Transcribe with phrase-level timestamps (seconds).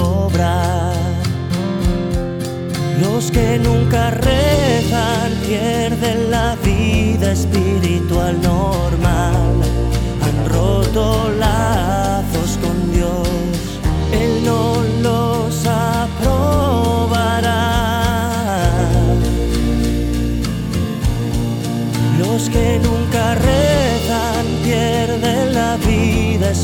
[0.00, 0.92] obra.
[3.02, 9.60] Los que nunca rezan pierden la vida espiritual normal.
[10.24, 11.47] Han roto lazos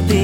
[0.02, 0.23] vida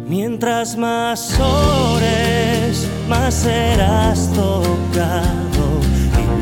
[0.08, 5.78] Mientras más ores, más serás tocado,